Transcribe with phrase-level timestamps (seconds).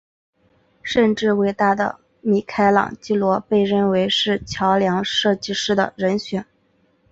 [0.81, 6.43] 甚至伟大的米开朗基罗被认为是桥梁设计师的人选。